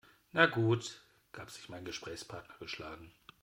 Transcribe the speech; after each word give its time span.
Na 0.33 0.47
gut, 0.47 0.99
gab 1.31 1.51
sich 1.51 1.69
mein 1.69 1.85
Gesprächspartner 1.85 2.55
geschlagen. 2.59 3.11